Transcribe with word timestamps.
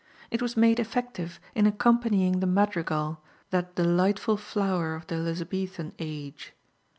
It 0.31 0.41
was 0.41 0.57
made 0.57 0.79
effective 0.79 1.39
in 1.53 1.67
accompanying 1.67 2.39
the 2.39 2.47
madrigal, 2.47 3.19
that 3.51 3.75
delightful 3.75 4.35
flower 4.35 4.95
of 4.95 5.05
the 5.05 5.13
Elizabethan 5.13 5.93
age. 5.99 6.53